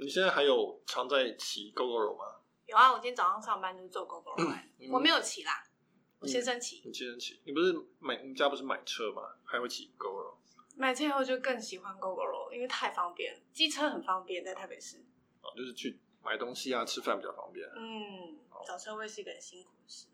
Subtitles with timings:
[0.00, 2.24] 你现在还有常在骑 GoGo 吗？
[2.64, 5.62] 有啊，我今天早上上班就是坐 GoGo 来的，嗯我没有骑啦，
[6.20, 6.80] 我先生骑。
[6.86, 9.22] 你先生骑，你不是买你家不是买车吗？
[9.44, 10.36] 还会骑 GoGo？
[10.74, 15.04] 买车以后就更喜欢 GoGo 因为太方便了，机车很方便，在台北市。
[15.42, 17.68] 哦，就是去买东西啊、吃饭比较方便。
[17.76, 20.06] 嗯，找车位是一个很辛苦的事。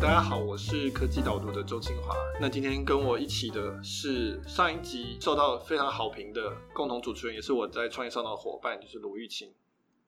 [0.00, 2.16] 大家好，我是科技导读的周清华。
[2.40, 9.52] 那今天跟我一起的是上一集受到非常好评的共同主持人，也是我在创业上的伙伴，就是卢玉清。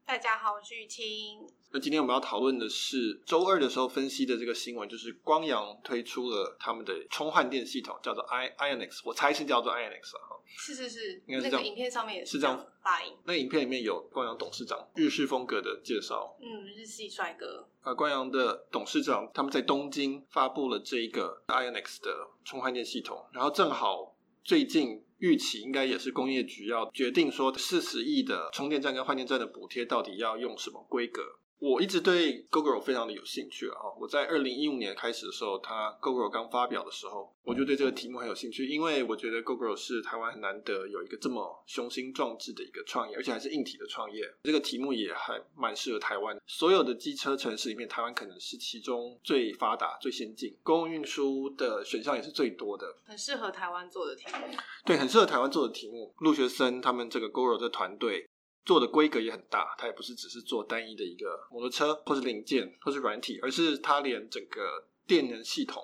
[0.06, 1.46] 大家好，我是玉清。
[1.72, 10.40] 那今天我们要讨论的是周二的时候分析的这个新闻，就是光阳推出了他们的充换电系统，叫做 i Ionix，我猜是叫做 Ionix 啊。
[10.56, 13.12] 是是是，应该是这样那个影片上面也是这样发音。
[13.24, 17.68] 那影片里面有光阳董事长日式风格的介绍，嗯，日系帅哥。
[17.82, 31.22] 啊，光阳的董事长他们在东京发布了这一个 Ionix 的充换电系统，然后正好最近预期应该也是工业局要决定说四十亿的充电站跟换电站的补贴到底要用什么规格。
[31.62, 33.78] 我一直对 GoGo 非常的有兴趣啊！
[34.00, 44.28] 我在二零一五年开始的时候，它 GoGo 刚发表的时候，我就对这个题目很有兴趣，因为我觉得 GoGo 是台湾很难得有一个这么雄心壮志的一个创业，而且还是硬体的创业。
[44.42, 46.36] 这个题目也还蛮适合台湾。
[46.48, 52.92] 所有的机车城市里面，台湾可能是其中最发达、最先进，公共运输的选项也是最多的。
[53.04, 54.52] 很适合台湾做的题目。
[54.84, 56.12] 对，很适合台湾做的题目。
[56.18, 58.28] 陆学生他们这个 GoGo 的团队
[58.64, 65.82] 做的规格也很大，它也不是只是做单一的一个摩托车或是零件或是软体，而是它连整个电能系统，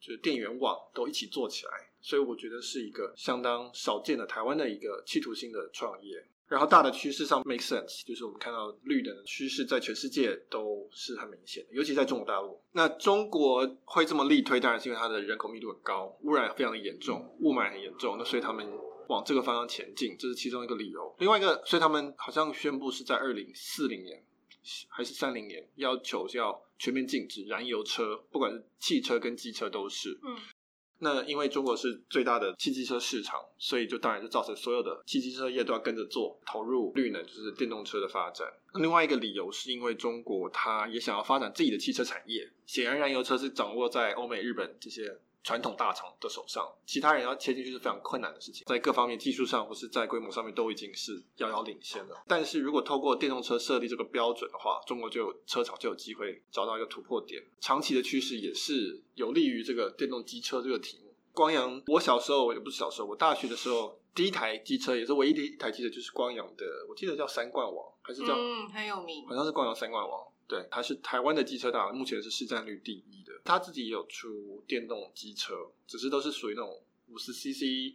[0.00, 1.72] 就是电源网都一起做起来。
[2.02, 6.26] 所以我觉得是一个相当少见的台湾的一个企图心的创业。
[6.48, 12.60] 然后大的趋势上 make sense，就是我们看到绿能的趋势在全世界都是很明显的，尤其在中国大陆。
[12.72, 18.66] 那中国会这么力推，当然是因为它的人口密度很高，污染非常的严重，雾霾很严重，那所以他们
[19.10, 21.14] 往这个方向前进，这是其中一个理由。
[21.18, 24.24] 另外一个，所以他们好像宣布是在二零四零年
[24.88, 30.16] 还是三零年，要求要全面禁止燃油车，不管是汽车跟机车都是。
[30.22, 30.36] 嗯，
[30.98, 38.46] 那因为中国是最大的汽机车市场，所以就当然就造成所有的汽机车业都要跟着做，投入绿能，就是电动车的发展。
[38.74, 52.22] 另外一个理由是因为中国它也想要发展自己的汽车产业，显然燃油车是掌握在欧美、日本这些传统大厂的手上，其他人要切进去是非常困难的事情，在各方面技术上或是在规模上面都已经是遥遥领先了。
[52.28, 57.42] 但是如果透过电动车设立这个标准的话，中国就有车厂就有机会找到一个突破点。
[57.60, 61.14] 长期的趋势也是有利于这个电动机车这个题目。
[61.32, 69.34] 光阳，我小时候也不是小时候，我大学的时候第一台机车也是唯一的一台机车，就是光阳的，我记得叫三冠王还是叫、嗯，很有名好。
[69.34, 70.20] 像是光阳三冠王，
[70.50, 73.32] 对，它是台湾的机车大佬，目前是市占率第一的。
[73.44, 75.54] 他自己也有出电动机车，
[75.86, 77.94] 只是都是属于那种五十 CC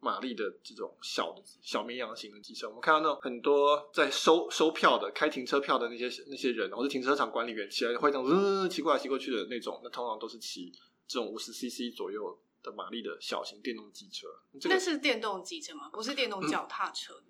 [0.00, 2.66] 马力的这种小的小绵羊型的机车。
[2.68, 10.72] 我们看到那种很多在收收票的、开停车票的那些那些人，或者停车场管理员，起来会这样嗯骑过来骑过去的那种，那通常都是骑
[11.06, 14.26] 这种五十 CC 左右的马力的小型电动机车。
[14.58, 15.90] 这个那是电动机车吗？
[15.92, 17.22] 不是电动脚踏车，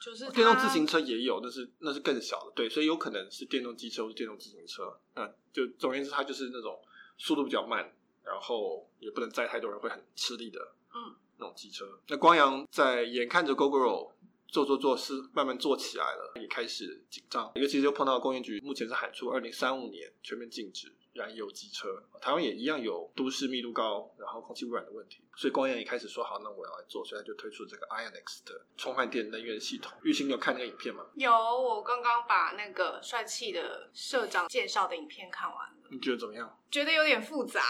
[0.00, 4.96] 就是电动自行车也有，那是那是更小的，对，所以有可能是电动机车或是电动自行车。
[5.14, 6.80] 那就总而言之，它就是那种
[7.18, 7.92] 速度比较慢，
[8.22, 10.60] 然后也不能载太多人，会很吃力的，
[10.94, 11.98] 嗯，那种机车。
[12.08, 14.12] 那光阳在眼看着 GoGo
[14.46, 29.92] 做做做是慢慢做起来了，也开始紧张，尤其是又碰到工业局目前是喊出二零三五年全面禁止燃油机车，台湾也一样有都市密度高，然后空气污染的问题，所以光阳也开始说好，那我要来做，所以他就推出这个 Ionix 的充换电能源系统。
[30.02, 31.06] 玉兴，你有看那个影片吗？
[31.14, 35.76] 有，我刚刚把那个帅气的社长介绍的影片看完了。
[35.90, 36.58] 你觉得怎么样？
[36.70, 37.62] 觉得有点复杂，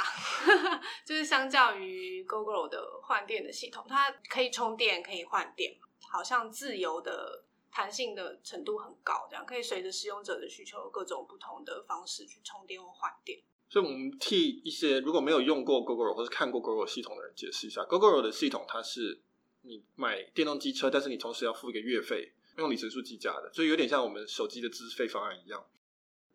[1.07, 5.77] 就是相较于 GoGo 的换电的系统，它可以充电，可以换电，
[6.11, 7.45] 好像自由的
[7.77, 13.39] 弹性的程度很高，这样可以随着使用者的需求，各种不同的方式去充电或换电。
[13.69, 19.21] 所以我们替一些如果没有用过 GoGo 或是看过 GoGo 系统的人解释一下，GoGo 的系统它是
[19.61, 25.63] 你买电动机车，但是你同时要付一个月费，用里程数计价的，所以有点像我们手机的资费方案一样。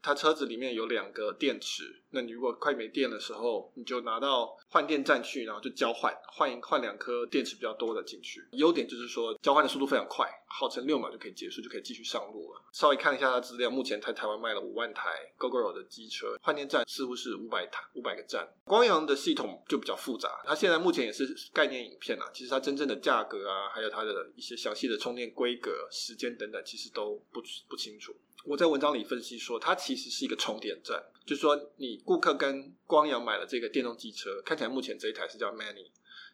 [0.01, 8.43] 它车子里面有两个电池，那你如果快没电的时候，你就拿到换电站去，然后就交换，换一换两颗电池比较多的进去。
[8.53, 12.61] 优点就是说交换的速度非常快，号称六秒就可以结束，就可以继续上路了。
[12.71, 18.47] 稍微看一下它资料，目前在台湾卖了五万台 GoGo 的机车，换电站似乎是五百台五百个站。
[18.63, 28.15] 光阳的系统就比较复杂，它现在目前也是概念影片啊，其实它真正的价格啊，还有它的一些详细的充电规格、时间等等，其实都不不清楚。
[28.45, 35.91] 我在文章里分析说，它其实是一个充电站，就是说你顾客跟光阳买了这个电动机车，看起来目前这一台是叫 Many，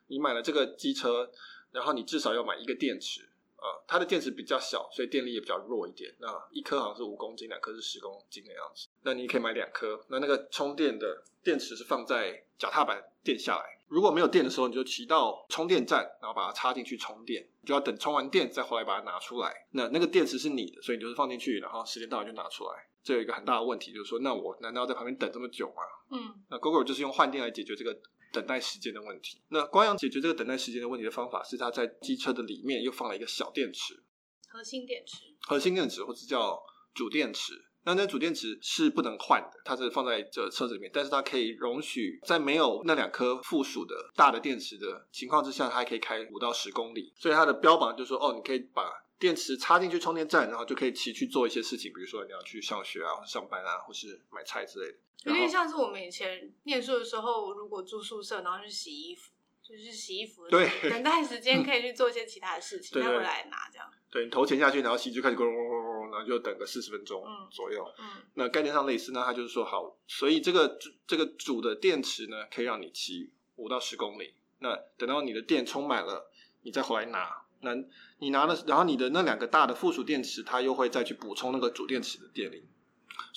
[0.07, 1.31] 你买了这个机车，
[1.71, 3.30] 然后你至少要买一个电池。
[3.59, 6.13] 呃，它的电池比较小，所以电力也比较弱一点。
[6.19, 8.88] 那一颗好像是五公斤，两颗是十公斤的样子。
[9.01, 10.00] 那你可以买两颗。
[10.09, 13.76] 那那个充电的电池是放在脚踏板垫下来。
[13.87, 17.47] 如果没有电的时候，你就骑到充电站，然后把它插进去充电。
[17.61, 19.53] 你就要等充完电再回来把它拿出来。
[19.71, 22.71] 那那个电池是你的，所以你就是放进去，然后时间到了就拿出来。
[23.03, 25.81] 这有一个很大的问题，就是说，那我难道在旁边等这么久吗？
[26.11, 27.97] 嗯，那 Google 就是用换电来解决这个
[28.33, 29.41] 等待时间的问题。
[29.47, 34.03] 那光阳解决这个等待时间的问题的方法是，它在机车的里面又放了一个小电池。
[34.49, 36.61] 核心电池，核心电池或者叫
[36.93, 37.53] 主电池，
[37.87, 47.13] 那那主电池是不能换的，它是放在这车子里面，但是它可以容许在没有那两颗附属的大的电池的情况之下，它还可以开五到十公里。
[47.15, 54.97] 所以它的标榜就是说，哦，你可以把电池插进去充电站，然后就可以骑去做一些事情，比如说你要去上学啊、上班啊，或是买菜之类的。
[55.23, 59.31] 有点像是我们以前念书的时候，如果住宿舍，然后去洗衣服。
[59.67, 63.85] 就是洗衣服，对，等待时间可以去做一些其他的事情， 再回来拿这样。
[64.09, 67.86] 对你投钱下去，然后洗就开始咣咣咣咣，然后就等个四十分钟左右。
[68.00, 74.33] 嗯，那概念上类似，那它就是说好，所以这个这个主的电池呢，可以让你骑五到十公里。
[74.59, 76.31] 那等到你的电充满了，
[76.63, 77.44] 你再回来拿。
[77.62, 77.75] 那
[78.19, 82.63] 你拿了，然后你的那两个大的附属电池，它又会再去补充那个主电池的电力。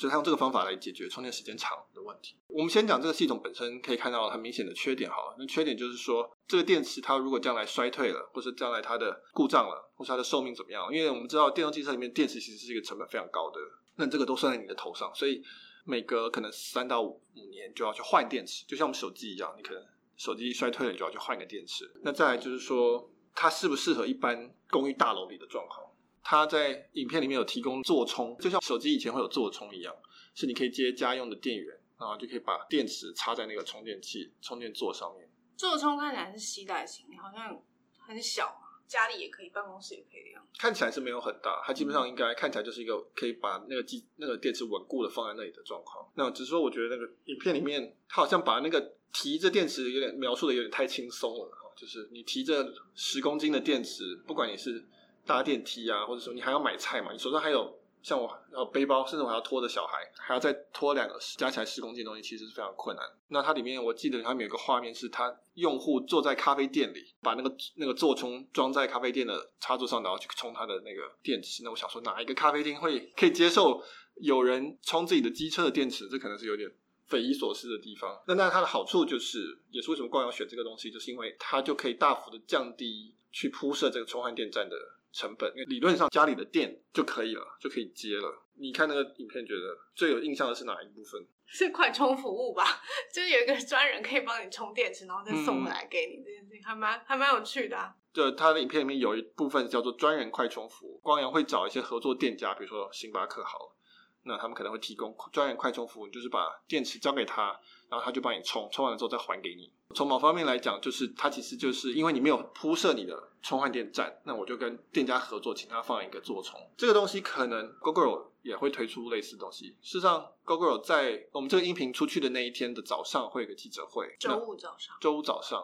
[0.01, 2.35] 所以他用这个方法来解决充电时间长的问题。
[2.47, 5.11] 我们先讲这个系统本身，可以看到很明显的缺点。
[5.11, 10.91] 好了，那缺点就是说，这个电池它如果将来衰退了，或是将来它的故障了，或是它的寿命怎么样？
[10.91, 13.61] 因为我们知道电动汽车里面电池其实是一个成本非常高的，
[13.97, 15.15] 那这个都算在你的头上。
[15.15, 15.43] 所以
[15.85, 19.85] 每隔可能三到五年就要去换电池，就像我们手机一样，你可能
[20.17, 21.93] 手机衰退了，你就要去换个电池。
[22.03, 25.87] 那再来就是说，它适不适合一般公寓大楼里的状况？
[26.23, 29.95] 它在影片里面有提供座充，就像手机以前会有座充一样，
[30.35, 35.29] 是你可以接家用的电源，然后就可以把电池插在那个充电器、充电座上面。
[35.57, 37.61] 座充看起来是携带型，好像
[38.07, 40.51] 很小嘛，家里也可以，办公室也可以的样子。
[40.59, 46.07] 看起来是没有很大，它基本上应该看起来就是一个可以把那个机、那个电池稳固的放在那里的状况。
[46.15, 54.87] 那只是说，我觉得那个影片里面，它好像把那个提着电池有点描述的有点太轻松了，就是你提着十公斤的电池，不管你是。
[55.27, 57.13] 搭电梯啊，或者说你还要买菜嘛？
[57.13, 63.05] 你手上还有像我要背包，甚至我还要拖着小孩，还要再拖两个加起来十公斤的东西，其实是非常困难。
[63.29, 71.63] 那它里面我记得它有个画面，是它用户坐在咖啡店里，把那个那个座充装在咖啡店的插座上，然后去充它的那个电池。
[71.63, 73.83] 那我想说，哪一个咖啡厅会可以接受
[74.17, 76.09] 有人充自己的机车的电池？
[76.09, 76.71] 这可能是有点
[77.07, 78.19] 匪夷所思的地方。
[78.27, 84.75] 那那它的好处就是，也是为什么光要选这个东西，就是因为它就可以大幅的降低去铺设这个充换电站的。
[85.13, 88.47] 成本，因为理论上家里的电就可以了，就可以接了。
[88.55, 91.27] 你看那个影片，觉得最有印象的是哪一部分？
[91.47, 92.65] 是快充服务吧，
[93.13, 97.77] 就是有一个专人可以帮你充电池，然后再送回来给你，这件事情还蛮还蛮有趣的。
[97.77, 97.95] 啊。
[98.13, 103.77] 就他的影片里面有一部分叫做专人快充服务，光阳会找一些合作店家，比如说星巴克好了，
[104.23, 107.59] 那他们可能会提供专业快充服务，就是把电池交给他。
[107.89, 109.69] 然后他就帮你充，充完了之后再还给你。
[109.97, 116.61] 从某方面来讲，就是它其实就是因为你没有铺设你的充换电站，那我就跟店家合作，请他放一个座充。
[116.77, 119.77] 这个东西可能 Google 也会推出类似东西。
[119.83, 124.95] 事实上，Google 在我们这个音频出去的那一天的早上会有个记者会，周五早上。
[125.01, 125.61] 周五早上，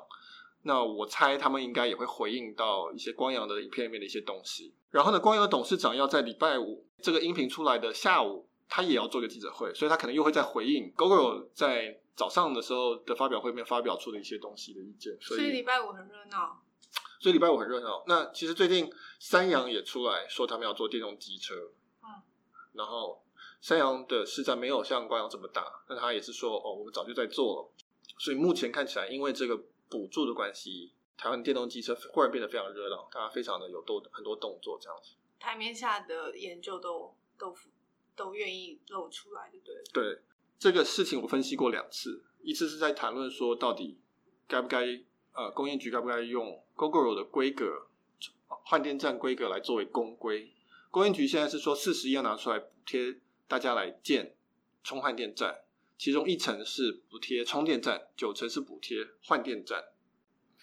[0.67, 4.75] 那我猜他们应该也会回应到一些光阳的影片里面的一些东西。
[4.91, 12.01] 然后呢，光阳的董事长要在礼拜五这个音频出来的下午，他也要做个记者会，所以他可能又会再回应 Google 在。
[12.17, 16.63] 早上的时候的发表会面发表出的一些东西的意见，所以礼拜五很热闹。
[17.21, 18.03] 所以礼拜五很热闹。
[18.07, 21.55] 那其实最近三洋也出来说他们要做电动机车，
[22.03, 22.09] 嗯，
[22.73, 23.23] 然后
[23.61, 27.71] 三洋的市占没有像光阳这么大，但他也是说哦，我们早就在做了。
[28.19, 29.55] 所以目前看起来，因为这个
[29.89, 35.15] 补助的关系，台湾电动机车忽然变得非常热闹，大家非常的有动很多动作这样子。
[35.39, 37.55] 台面下的研究都都
[38.15, 39.75] 都愿意露出来，对不对？
[39.93, 40.23] 对。
[40.59, 44.01] 这个事情我分析过两次，一次是在谈论说到底
[44.49, 44.87] 该不该
[45.35, 47.89] 呃工业局该不该用 Google 的规格
[48.49, 50.55] 换电站规格来作为公规，
[50.91, 54.35] 工业局现在是说四十亿要拿出来补贴大家来建
[54.83, 55.66] 充换电站，
[55.99, 59.83] 其中一层是补贴充电站，九成是补贴换电站。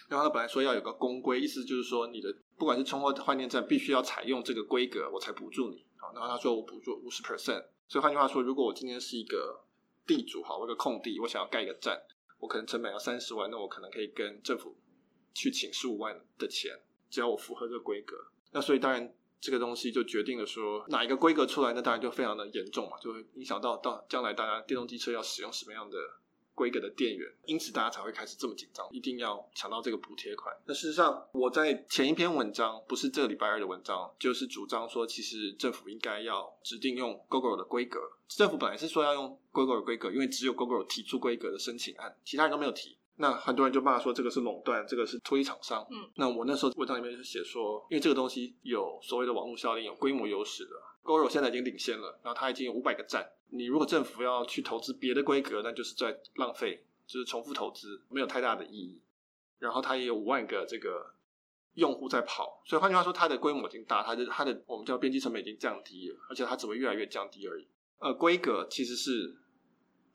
[0.10, 6.12] 然后他本来说要有个公规，意思就是说你的不管是充或换电站必须要采用这个规格，我才补助你啊。
[6.14, 9.64] 然后他说我补助五十 percent，所以换句话说，如果我今天是一个
[10.06, 12.00] 地主哈，我个空地，我想要盖一个站，
[12.40, 14.76] 我可能成本要三十万，那我可能可以跟政府
[15.34, 18.16] 去请十五万的钱，只要我符合这个规格。
[18.52, 19.12] 那所以当然
[19.44, 25.98] 这个东西就决定了说哪一个规格出来，那当然就非常的严重嘛，就会影响到到将来大家电动机车要使用什么样的
[26.56, 30.56] 规格的电源，因此大家才会开始这么紧张，一定要抢到这个补贴款。
[30.66, 38.00] 那事实上，我在前一篇文章，不是这个礼拜二的文章，就是主张说，其实政府应该要指定用 Google 的规格。
[38.30, 42.98] 政府本来是说要用 Google 的规格，因为只有 Google 提出规格的申请案，其他人都没有提。
[43.16, 45.86] 那很多人就骂说这个是垄断，这个是推厂商。
[45.92, 50.72] 嗯，那我那时候文章里面就写说，因为这个东西有所谓的网络效应，有规模优势的。
[51.04, 53.30] Google 现在已经领先了，然后它已经有五百个站。
[53.50, 59.02] 你如果政府要去投资别的规格，那就是在浪费，就是重复投资，没有太大的意义。
[59.60, 61.14] 然后它也有五万个这个
[61.76, 67.68] 用户在跑，所以换句话说，它的规模已经大，它的它的我们叫边际成本已经降低了，而且它只会越来越降低而已。
[68.00, 69.36] 呃，规格其实是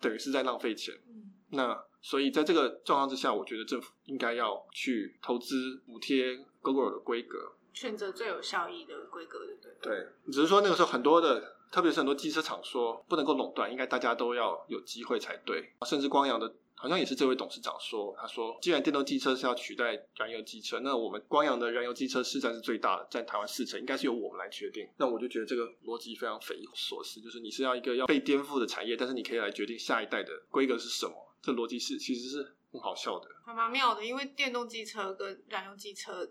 [0.01, 0.95] 等于是在浪费钱。
[1.07, 7.53] 嗯，那所以在这个状况之下，我觉得政府应该要去投资补贴 Google 的规格。
[7.75, 9.73] 选择最有效益的规格，对不对？
[9.83, 15.75] 对，只是说那个时候很多的，特别是很多机车厂说不能够垄断，应该大家都要有机会才对。
[15.87, 24.89] 甚至光阳的，好像也是这位董事长说，他说既然电动机车是要取代燃油机车，那我们光阳的燃油机车市占是最大的，占台湾四成，应该是由我们来决定。
[24.97, 33.29] 那我就觉得这个逻辑非常匪夷所思，就是你是要一个要被颠覆的产业，但是你可以来决定下一代的规格是什么，这逻辑是其实是很好笑的。
[33.45, 36.31] 还蛮妙的，因为电动机车跟燃油机车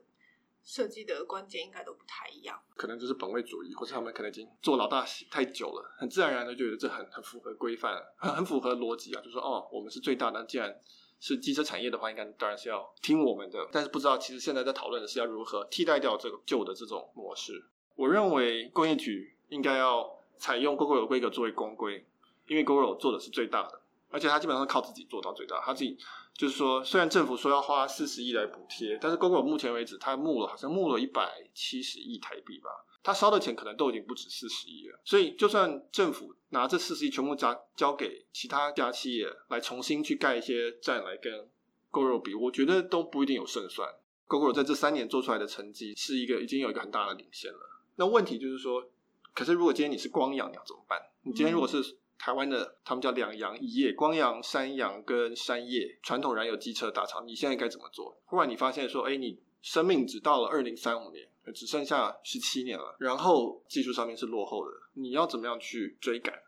[0.64, 2.62] 设计的关键应该都不太一样。
[2.76, 10.80] 可能就是本位主义，或者他们可能已经做老大太久了，很自然而然的就觉得这很很符合规范，很很符合逻辑啊，就说哦，我们是最大的，既然
[11.20, 13.68] 是机车产业的话，应该当然是要听我们的。
[13.72, 17.66] 但是不知道，其实现在在讨论的是要如何替代掉这个旧的这种模式。
[17.96, 22.06] 我认为工业局应该要采用 Google 的规格作为公规，
[22.46, 25.98] 因为 Google 做的是最大的，而且他基本上靠自己做到最大，他自己。
[26.34, 32.70] 就是说，虽然政府说要花四十亿来补贴，但是 Google 目前为止，他募了好像募了一百七十亿台币吧，
[33.02, 35.00] 他烧的钱可能都已经不止四十亿了。
[35.04, 41.50] 所以，就算政府拿这四十亿全部交交给其他家企业来重新去盖一些站来跟
[41.90, 43.90] Google 比，我觉得都不一定有胜算。
[44.28, 47.82] Google 在这三年做出来的成绩是一个已经有一个很大的领先了。
[47.96, 48.88] 那问题就是说，
[49.34, 51.02] 可是如果今天你是光养，你要怎么办？
[51.24, 58.20] 你今天如果是台湾的，他们叫两洋一业，光阳、山阳跟山业传统燃油机车大厂，你现在该怎么做？
[58.26, 66.42] 忽然你发现说，哎，你生命只到了二零三五年，只剩下十七年了，然后技术上面是落后的，你要怎么样去追赶？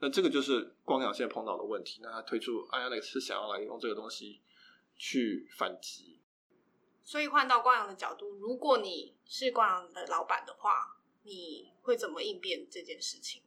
[0.00, 2.00] 那这个就是光阳现在碰到的问题。
[2.02, 4.42] 那他推出 Ionic 是想要来用这个东西
[4.96, 6.20] 去反击。
[7.02, 13.43] 所以换到光阳的角度，如果你是光阳的老板的话，你会怎么应变这件事情？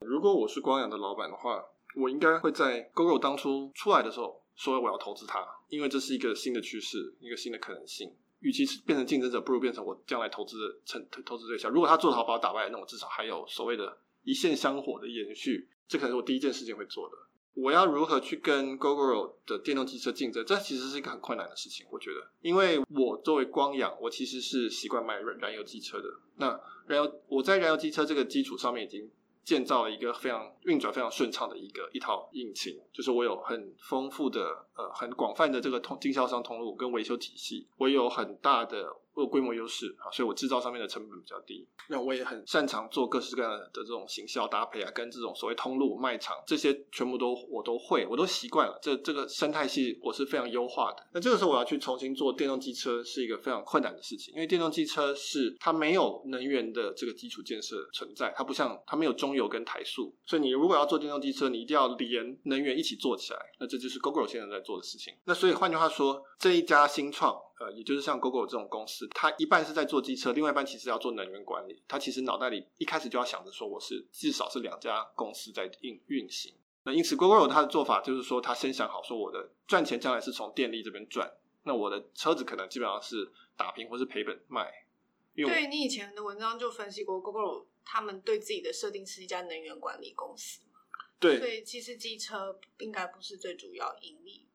[0.00, 1.64] 如果我是光阳的老板的话，
[1.96, 8.14] 我应该会在 Google 当初出来的时候说我要投资它，因为这是一个新的趋势，一个新的可能性。
[8.40, 11.70] 与其变成竞争者，不如变成我将来投资的成投资对象。
[11.70, 15.68] 如果他做的好，把我打败，那我至少还有所谓的一线香火的延续。
[15.88, 17.16] 这可能是我第一件事情会做的。
[17.54, 20.44] 我要如何去跟 Google 的电动机车竞争？
[20.46, 26.08] 这其实是一个很困难的事情，我觉得，因为我作为光阳，我其实是习惯卖燃燃油机车的。
[26.36, 29.10] 那燃油我在燃油机车这个基础上面已经。
[29.48, 34.42] 建造了一个非常运转非常顺畅的一个一套引擎，就是我有很丰富的
[34.76, 41.66] 呃很广泛的这个通经销商通路跟维修体系，我有很大的我有规模优势啊，所以我制造上面的成本比较低。
[41.88, 48.78] 那我也很擅长做各式各样的这种行销搭配啊，跟这种所谓通路卖场这些全部都我都会，我都习惯了。
[48.80, 51.04] 这这个生态系我是非常优化的。
[51.12, 63.40] 那这个时候我要去重新做电动机车是一个非常困难的事情，因为电动机车是它没有能源的这个基础建设存在，它不像它没有中油跟台塑，所以你如果要做电动机车，你一定要连能源一起做起来。
[63.58, 65.12] 那这就是 Google 现在在做的事情。
[65.24, 67.36] 那所以换句话说，这一家新创。
[67.60, 71.82] 呃，也就是像 Google 这种公司，它一半是在做机车，另外一半其实要做能源管理。
[71.88, 76.54] 它其实脑袋里一开始就要想着说，我是至少是两家公司在运运行。
[76.84, 81.30] 那因此，Google 它的做法就是说，它先想好说，我的赚钱将来是从电力这边赚，
[81.64, 84.86] 那我的车子可能基本上是打平或是赔本卖。
[85.34, 90.60] 对你以前的文章就分析过，Google 他们对自己的设定是一家能源管理公司
[91.20, 94.47] 对，所以其实机车应该不是最主要盈利。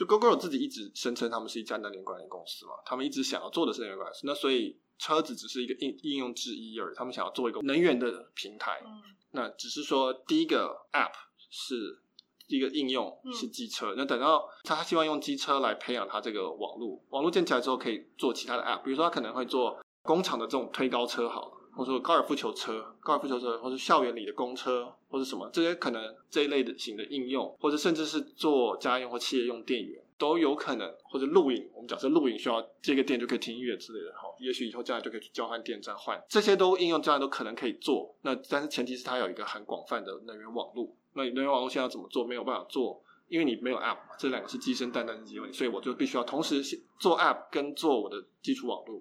[0.00, 4.16] 就 Google 自己一直声称他们是一家能源管理公司嘛，他们一直想要做的是能源管理。
[4.22, 8.80] 那所以车子只是一个应应用之一而已，他们想要做一个能源的平台。
[8.82, 9.02] 嗯，
[9.32, 11.12] 那只是说第一个 App
[11.50, 12.00] 是
[12.46, 21.59] 一个应用是机车，那等到他希望用机车来培养他这个网络，网络建起来之后可以做其他的 App，比如说他可能会做工厂的这种推高车，好了。
[21.80, 38.14] 或者说高尔夫球车、高尔夫球车，或者校园里的公车，或者什么这些可能这一类的型的应用，或者甚至是做家用或企业用电源都有可能，或者录影，我们假设录影需要接个电就可以听音乐之类的，好，也许以后将来就可以去交换电站换，这些都应用将来都可能可以做。
[38.20, 40.94] 那但是前提是它有一个很广泛的能源网络。
[41.14, 42.26] 那能源网络现在要怎么做？
[42.26, 46.62] 没有办法做因为你没有 App，这两个是鸡生蛋，蛋生鸡问题，所以我就必须要同时
[46.98, 49.00] 做 App 跟做我的基础网络。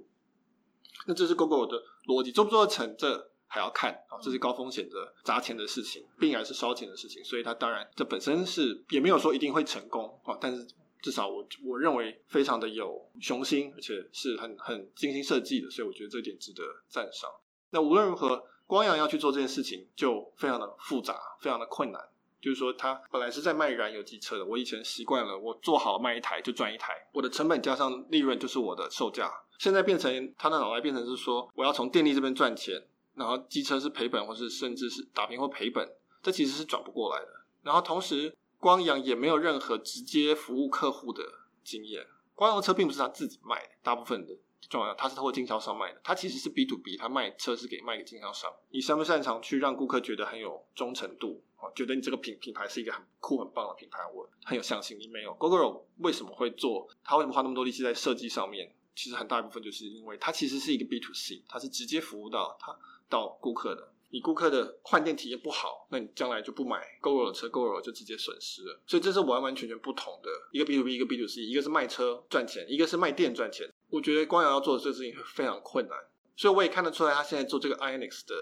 [1.07, 10.67] 那这是 Google 的逻辑，做不做得成，这还要看啊，这是高风险的砸钱的事情，并然是烧钱的事情，所以它当然这本身是也没有说一定会成功啊，但是
[11.01, 17.29] 至少我我认为非常的有雄心，而且是很很精心设计的，所以我觉得这点值得赞赏。
[17.69, 22.01] 那无论如何，光阳要去做这件事情就非常的复杂，非常的困难。
[22.41, 29.31] 就是说，他本来是在卖燃油机车的，我以前习惯了，我做好卖一台就赚一台，我的成本加上利润就是我的售价。
[29.57, 32.81] 现在变成他的脑袋变成是说，我要从电力这边赚钱，
[33.15, 35.85] 然后机车是赔本，或是甚至是打平或赔本，
[36.23, 37.27] 这其实是转不过来的。
[37.61, 41.23] 然后同时，光阳也没有任何直接服务客户的
[41.63, 44.33] 经验，光阳的车并不是他自己卖的，大部分的。
[44.69, 48.53] 重要，他是透过经销商卖的，他其实是 B to B，他卖车是给卖给经销商。
[48.69, 51.71] 你擅不擅长去让顾客觉得很有忠诚度啊？
[51.75, 55.07] 觉得你这个品品牌是一个很酷很棒的品牌，我很有向心你。
[55.07, 56.87] 没有 GoGo 为什么会做？
[57.03, 58.75] 他为什么花那么多力气在设计上面？
[58.95, 63.93] 其实很大一部分就是因为它其实是一个 B to C，它是直接服务到他到顾客的。
[64.11, 68.81] 你顾客的换电体验不好，那你将来就不买 GoGo 的车，GoGo 就直接损失了。
[68.87, 73.71] 所以这是完完全全不同的一个 B to B，一个 B to C，一个是卖车赚钱，一个是卖电赚钱。
[73.89, 75.97] 我觉得光阳要做的这个事情非常困难，
[76.35, 78.35] 所以我也看得出来，他现在做这个 inix 的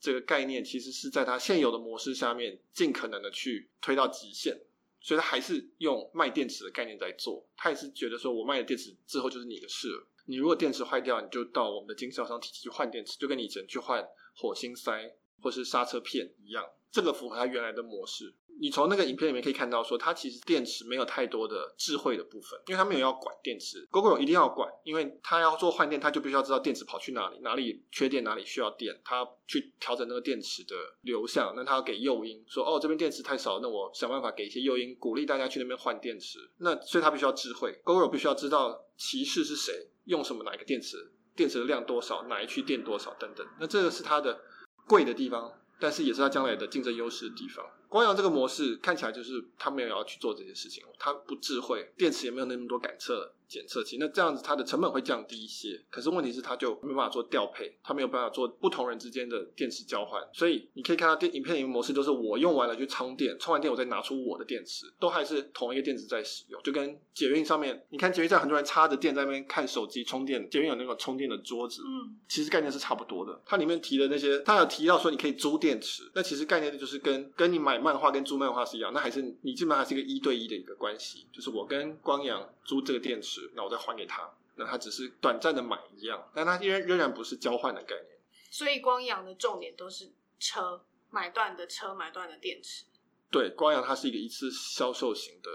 [0.00, 4.60] 这个概念，其实是在它现有的模式下面，尽可能的去推到极限。
[5.00, 10.06] 所以它还是用卖电池的概念在做，它也是觉得说我卖了电池之后就是你的事了。
[10.26, 18.34] 你如果电池坏掉，你就到我们的经销商体系去换电池，就跟你以前去换火星塞或是刹车片一样，这个符合它原来的模式。
[18.60, 23.86] 你从那个影片里面可以看到，说它其实电池没有太多的智慧的部分，因为它没有要管电池。
[23.90, 31.54] GoGo 一定要管，因为它要做换电，它就必须要知道电池跑去哪里，哪里缺电，哪里需要电，它去调整那个电池的流向。
[31.54, 36.38] 那它要给诱因，说哦这边电池太少，那我想办法给一些诱因，鼓励大家去那边换电池。
[36.58, 40.96] 那所以它必须要智慧，GoGo 必须要知道骑士是谁，用什么哪一个电池，
[41.36, 43.46] 电池的量多少，哪一区电多少等等。
[43.60, 44.40] 那这个是它的
[44.86, 47.64] 贵的地方，但是也是它将来的竞争优势的地方。
[47.88, 55.82] 光阳这个模式看起来就是他没有要去做这些事情，他不智慧，电池也没有那么多感测检测器，那这样子它的成本会降低一些。
[55.88, 60.22] 可是问题是，它就没办法做调配，它没有办法做不同人之间的电池交换。
[60.34, 66.60] 所以你可以看到电影片里面模式都是我用完了去充电，充完电我再拿出我的电池，都还是同一个电池在使用。
[66.62, 73.40] 就跟捷运上面，你看捷运站很多人插着电在那边看手机充电，捷运有那个充电的桌子，嗯，其实概念是差不多的。
[73.46, 88.18] 它里面提的那些，它有提到说你可以租电池，那其实概念就是跟跟你买漫画跟租漫画是一样，那还是你基本上还是一个一对一的一个关系，就是我跟光阳租这个电池，那我再还给他，那他只是短暂的买一样，但他仍仍然不是交换的概念。
[88.50, 92.84] 所以光阳的重点都是车买断的车买断的电池。
[93.30, 95.50] 对，光阳它是一个一次销售型的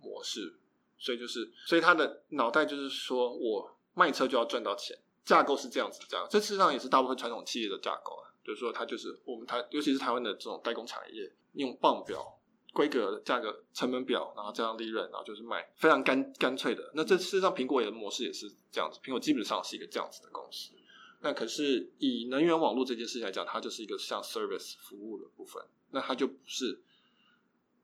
[0.00, 0.56] 模式，
[0.98, 12.38] 所以就是，所以他的脑袋就是说我卖车就要赚到钱，架构是这样子，这样，这事实上也是大部分传统企业的架构啊，就是说它就是我们台，尤其是台湾的这种代工产业，用磅表。
[12.74, 16.90] 规格、价格、成本表，然后加上利润，然后就是卖非常干干脆的。
[16.94, 18.98] 那这事实上，苹果的模式也是这样子。
[19.00, 20.72] 苹果基本上是一个这样子的公司。
[21.20, 25.62] 那可是以能源网络这件事情来讲，它就是一个像 service 服务的部分。
[25.92, 26.82] 那它就不是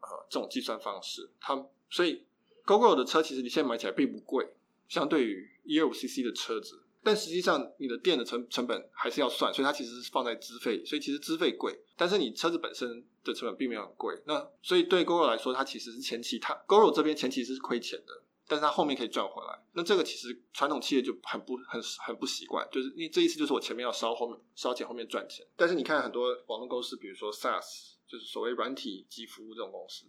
[0.00, 1.30] 呃这种计算方式。
[1.40, 2.24] 它所以
[2.66, 4.54] ，Google 的车其实你现在买起来并不贵，
[4.88, 6.82] 相对于一二五 CC 的车子。
[7.02, 14.20] 但实际上，你的电的成成本还是要算，所以它其实是放在资费，所以其实资费贵，但是你车子本身的成本并没有很贵。
[14.26, 19.58] 那所以对 GoGo 来说，它其实是前期它 GoGo 这边前期是亏钱的，但是它后面可以赚回来。
[19.72, 25.46] 那这个其实传统企业就很不很很不习惯，就是因为这一次就是我前面要烧后面烧钱，后面赚钱。
[25.56, 30.04] 但是你看很多网络公司，比如说 SaaS，就是所谓软体及服务这种公司，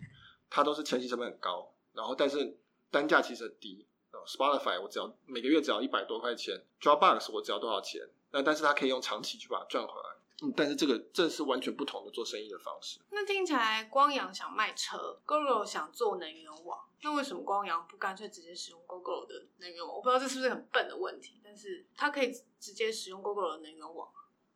[0.50, 2.58] 它都是前期成本很高，然后但是
[2.90, 3.86] 单价其实很低。
[4.26, 8.02] Spotify 我只要每个月只要一百多块钱，Dropbox 我只要多少钱？
[8.32, 10.16] 那但是它可以用长期去把它赚回来。
[10.44, 13.00] 嗯，但是这个这是完全不同的做生意的方式。
[13.12, 19.98] 那听起来光阳想卖车，GoGo 想做能源网，那为什么光阳不干脆直接使用 GoGo 的能源网？
[19.98, 24.10] 我不知道这是不是很笨的问题，但是它可以直接使用 GoGo 的能源网。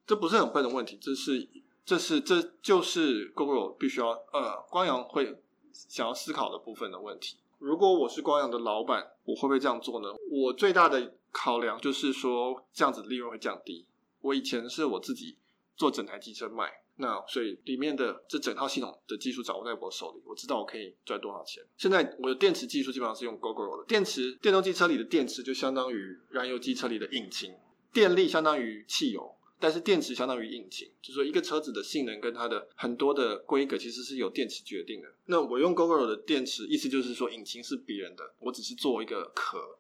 [0.08, 1.48] 这不是很笨的问题，这是
[1.86, 5.40] 这是这就是 GoGo 必须要呃光阳会
[5.72, 7.38] 想要思考的部分的问题。
[7.58, 10.10] 如果我是光阳的老板，我会不会这样做呢？
[10.30, 13.86] 我最大的考量就是说，这样子利润会降低。
[14.22, 15.38] 我以前是我自己
[15.76, 21.64] 做整台机车卖，那所以里面的这整套系统的技术掌握在我手里，我知道我可以赚多少钱。
[21.78, 27.54] 现在我的电池技术基本上是用 GoGo 的电池，电动机车里的电池就相当于燃油机车里的引擎，
[27.94, 35.08] 电力相当于汽油，但是电池相当于引擎，就是说一个车子的性能跟它的很多的规格其实是由电池决定的。
[35.26, 39.80] 那我用 GoGo 的电池，意思就是说引擎是别人的，我只是做一个壳，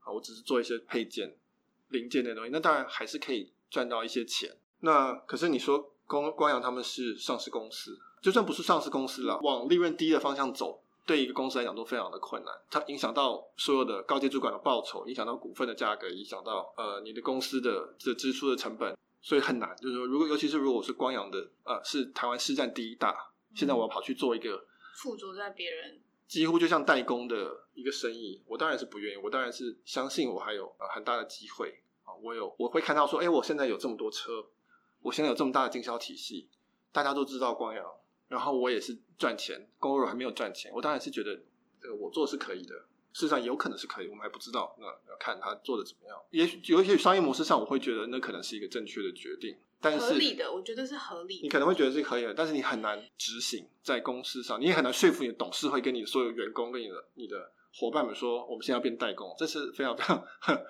[0.00, 1.36] 啊，我只是做一些配件、
[1.88, 4.56] 零件的东西，那当然还是可以赚到一些钱。
[4.80, 10.82] 那可是你说光光阳他们是上市公司，就算不是上市公司了，往利润低的方向走。
[11.04, 19.74] 对一个公司来讲都非常的困难，它影响到所有的高阶主管的报酬，影响到股份的价格，影响到呃你的公司的这支出的成本，所以很难。
[19.76, 34.46] 就是说，如果尤其是如果我是光阳的，呃，是台湾市占第一大，现在我要跑去做一个附着在别人，几乎就像代工的一个生意，我当然是不愿意，我当然是相信我还有呃很大的机会啊，我有我会看到说，哎，我现在有这么多车，
[35.00, 36.48] 我现在有这么大的经销体系，
[36.92, 37.84] 大家都知道光阳。
[38.32, 41.38] 然后我也是赚钱，GoGo 还没有赚钱，我当然是觉得
[41.78, 42.74] 这个我做是可以的，
[43.12, 46.18] 事实上有可能是可以，我们还不知道，那要看他做的怎么样。
[46.30, 51.42] 也许有一些商业模式上，我会觉得那可能是一个正确的决定，但是合理的，我觉得是合理的。
[51.42, 60.24] 你可能会觉得是可以的，但是你很难执行在公司上，你也很难说服你的董事会跟你所有员工跟你的你的伙伴们说，我们现在要变代工，这是非常非常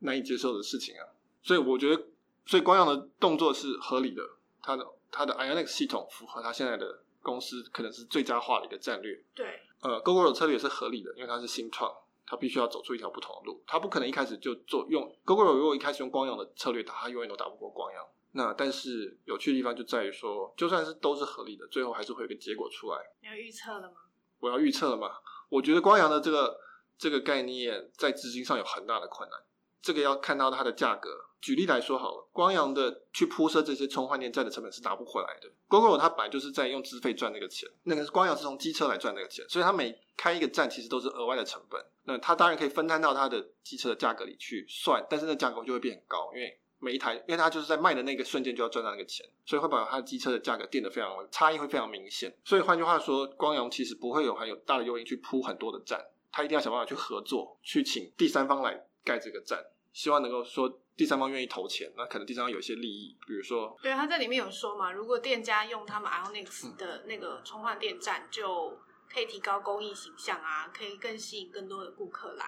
[0.00, 1.08] 难以接受的事情啊。
[1.42, 2.02] 所以我觉得，
[2.44, 4.22] 所以光阳的动作是合理的，
[4.60, 4.86] 他的。
[5.10, 9.22] 它的 Ionic 系统符合它现在的公司可能是最佳化的一个战略。
[9.34, 11.92] 对，呃，GoGo 的策略也是合理的，因为它是新创，
[12.26, 18.06] 它必须要走出一条不同的路，它不可能一开始就做用 GoGo 如果一开始用光阳的策略打，它永远都打不过光阳。
[18.32, 22.98] 那但是有趣的地方就在于说，就算是都是合理的，最后还是会有个结果出来。
[23.20, 23.96] 你要预测了吗？
[24.38, 25.10] 我要预测了吗？
[25.48, 26.56] 我觉得光阳的这个
[26.96, 29.40] 这个概念在资金上有很大的困难，
[29.82, 31.10] 这个要看到它的价格。
[31.40, 35.50] 举例来说好了，光阳的去铺设这些充换电站的成本是拿不回来的。
[35.68, 41.82] GoGo 它本来就是在用资费赚那个钱，那个是光阳是从机车来赚那个钱，所以它每开一个站其实都是额外的成本。
[42.04, 52.34] 那它当然可以分摊到它的机车的价格里去算，但是那价格就会变高，因为每一台，因为它就是在卖的那个瞬间就要赚到那个钱，所以会把它的机车的价格垫得非常差异会非常明显。
[52.44, 60.80] 所以换句话说，光阳其实不会有很有大的诱因去铺很多的站，它一定要想办法去合作，去请第三方来盖这个站，希望能够说。
[60.96, 68.76] 第三方愿意投钱，那可能第三方有一些利益，比如说，对，他在里面有说嘛，如果店家用他们 Ionix 的那个充换电站，就
[69.10, 72.44] 可以提高公益形象啊，可以更吸引更多的顾客来。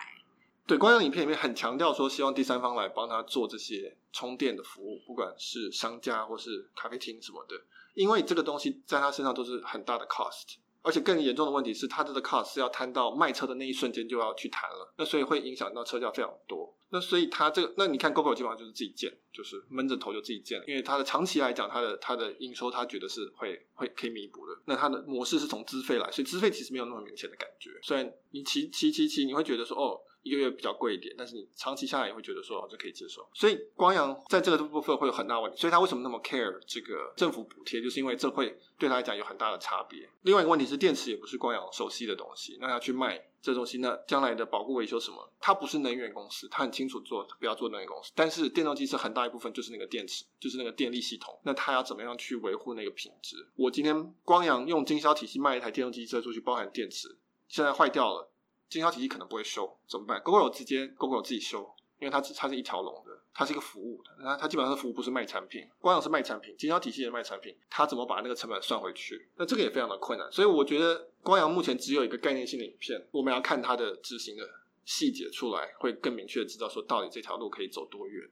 [0.67, 7.59] 对，光阳影片里面很强调说，希望第三方来帮他做这些充电的服务，不管是商家或是咖啡厅什么的，
[7.95, 10.57] 因为这个东西在他身上都是很大的 cost。
[10.83, 16.75] 而且更严重的问题是，他这个 cost 是要摊到卖车的那一瞬间就要去谈了，那所以会影响到车价非常多。
[16.93, 24.57] 那所以它这个，那你看 Google 基本上就是自己建，就是闷着头就自己建，因为它的长期来讲，它的它的营收，它觉得是会会可以弥补的。
[24.67, 27.71] 那它的模式是从资费来，所以资费其实没有那么明显的感觉。
[27.83, 29.99] 虽然你骑骑骑骑，你会觉得说哦。
[30.23, 33.29] 一个月比较贵一点，但是你长期下来也会觉得说这可以接受。
[33.35, 40.09] 所以光阳在这个部分会有很大问题，所以他为什么那么 care 这个政府补贴，就是因为这会对他来讲有很大的差别。
[40.23, 48.13] 另外一个问题是电池也不是光阳熟悉的东西，那他去卖这东西，那将来的保护维修什么，它不是能源公司，他很清楚做不要做能源公司。
[48.15, 53.49] 但是电动机是很大一部分就是那个电池，就是那个电力系统，那他要怎么样去维护那个品质？
[53.57, 57.17] 我今天光阳用经销体系卖一台电动机车出去，包含电池，
[57.49, 58.29] 现在坏掉了。
[58.73, 65.69] 经销体系可能不会修，怎么办？Google 直接 Google 自己修，因为它它是一条龙的，它是一个服务的，它它基本上是服务，不是卖产品。
[65.79, 69.29] 光阳是卖产品，经销体系也卖产品，它怎么把那个成本算回去？
[69.37, 70.27] 那这个也非常的困难。
[70.33, 74.49] 所以我觉得光阳目前只有一个概念性的影片，我们要看它的执行的
[74.87, 78.27] 细节出来，会更明确的知道说到底这条路可以走多远。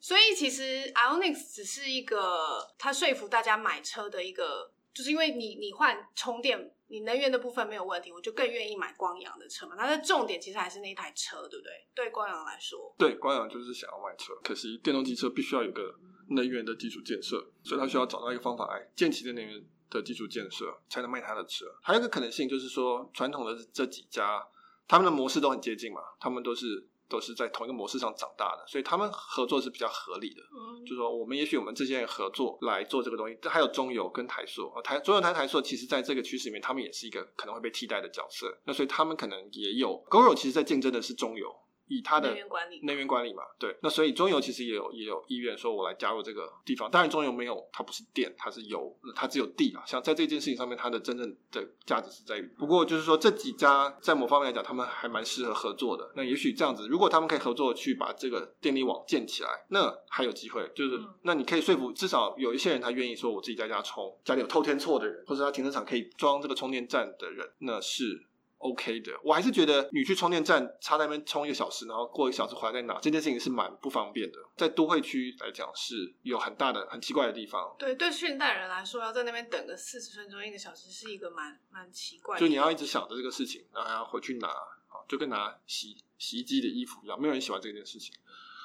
[0.00, 4.70] 所以其实 Ionix 只是一个它说服大家买车的一个。
[4.94, 9.74] 就是因为你你换充电，你能源的部分没有问题，我就更愿意买光阳的车嘛。
[9.76, 11.72] 它的重点其实还是那一台车，对不对？
[11.94, 15.94] 对光阳来说，对光阳就是想要卖车，可惜电动机车必须要有个
[16.30, 21.66] 能源的基础建设，所以他需要找到一个方法来建起的能源的基础建设，才能卖他的车。
[21.82, 24.46] 还有一个可能性就是说，传统的这几家
[24.86, 26.88] 他们的模式都很接近嘛，他们都是。
[27.08, 30.40] 都是在同一个模式上长大的，所以他们合作是比较合理的。
[30.42, 38.56] 嗯，就说我们也许我们这些人合作来做这个东西，还有中游跟台塑啊，台中游台台塑，其实在这个趋势里面，他们也是一个可能会被替代的角色。
[38.64, 41.54] 那所以他们可能也有 g o r o 其实在竞争的是中油。
[41.88, 46.90] 以他的能源管理，能源管理嘛，对，那所以中油其实也有也有意愿说，我来加入这个地方。
[46.90, 49.82] 当然，中油没有，它不是电，它是油，它只有地啊。
[49.86, 56.10] 像在这件事情上面，它的真正的价值是在于，不过就是说这几家在某方面来讲，他们还蛮适合合作的。
[56.16, 60.66] 那也许这样子，如果他们可以合作去把这个电力网建起来，那还有机会。
[60.74, 68.26] 就是那你可以说服至少有一些人，他愿意说我自己在家充，家里有透天错的人，或者他停车场可以装这个充电站的人，那是。
[68.64, 69.12] OK 的。
[69.22, 74.38] 我还是觉得你去充电站插在那边充一个小时，然后过一个小时回来再拿，这件事情是蛮不方便的。
[74.56, 82.40] 在都会区来讲是有很大的很奇怪的地方，对对，现代人来说，要在那边等个四十分钟、一个小时，是一个蛮蛮奇怪的。
[82.40, 88.14] 就你要一直想着这个事情，然后还要回去拿，啊，就跟拿洗洗衣机的衣服一样，没有人喜欢这件事情。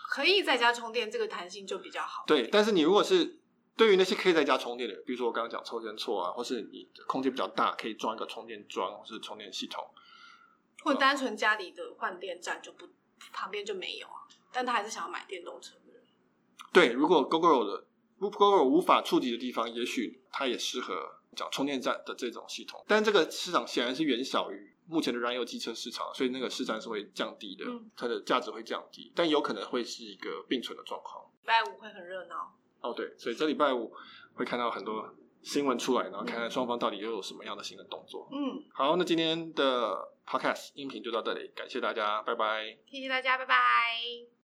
[0.10, 2.24] 可以在家充电，这个弹性就比较好。
[2.26, 3.40] 对，但是你如果是
[3.80, 9.82] 对于那些可以在家充电的人，比如说我刚刚讲抽烟错啊，或是你的空间比较大，可以装一个充电桩或是充电系统，
[10.84, 12.86] 或单纯家里的换电站就不
[13.32, 16.04] 旁边就没有啊，但他还是想要买电动车的人。
[16.74, 17.88] 对，如果 Google 的
[18.20, 31.24] Google 无法触及的地方，也许它也适合讲充电站的这种系统，但这个市场显然是远小于目前的燃油机车市场，所以那个市占是会降低的，嗯它的价值会降低，但有可能会是一个并存的状况。
[31.44, 32.59] 礼拜五会很热闹。
[32.82, 33.92] 哦，对，所以这礼拜五
[34.34, 38.28] 会看到很多新闻出来，然后看看双方到底又有什么样的新的动作。
[38.32, 42.78] 嗯，好，那今天的 Podcast 音频就到这里，感谢大家，拜拜。
[42.86, 44.30] 谢谢大家，拜拜。